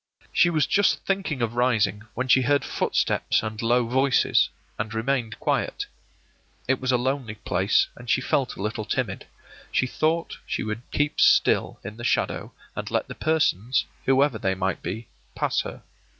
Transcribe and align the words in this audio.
She 0.33 0.49
was 0.49 0.65
just 0.65 1.05
thinking 1.05 1.43
of 1.43 1.53
rising, 1.53 2.07
when 2.15 2.27
she 2.27 2.41
heard 2.41 2.65
footsteps 2.65 3.43
and 3.43 3.61
low 3.61 3.85
voices, 3.85 4.49
and 4.79 4.91
remained 4.91 5.39
quiet. 5.39 5.85
It 6.67 6.81
was 6.81 6.91
a 6.91 6.97
lonely 6.97 7.35
place, 7.35 7.85
and 7.95 8.09
she 8.09 8.19
felt 8.19 8.55
a 8.55 8.63
little 8.63 8.83
timid. 8.83 9.27
She 9.71 9.85
thought 9.85 10.37
she 10.47 10.63
would 10.63 10.81
keep 10.89 11.21
still 11.21 11.79
in 11.83 11.97
the 11.97 12.03
shadow 12.03 12.51
and 12.75 12.89
let 12.89 13.09
the 13.09 13.13
persons, 13.13 13.85
whoever 14.05 14.39
they 14.39 14.55
might 14.55 14.81
be, 14.81 15.07
pass 15.35 15.61
her. 15.61 15.83